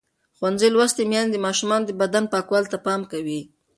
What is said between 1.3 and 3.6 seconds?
د ماشومانو د بدن پاکوالي ته پام کوي.